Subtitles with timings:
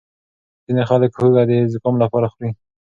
[0.65, 2.49] ځینې خلک هوږه د زکام لپاره خوري.